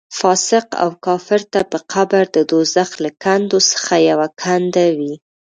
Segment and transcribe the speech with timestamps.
[0.19, 5.13] فاسق او کافر ته به قبر د دوزخ له کندو څخه یوه کنده وي.